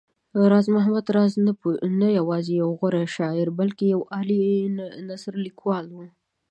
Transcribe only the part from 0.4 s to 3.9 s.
راز محمد راز دی نه يوازې يو غوره شاعر بلکې